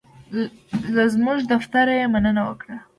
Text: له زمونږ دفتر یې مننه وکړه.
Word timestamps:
له 0.95 1.03
زمونږ 1.13 1.39
دفتر 1.53 1.85
یې 1.99 2.05
مننه 2.13 2.41
وکړه. 2.47 2.75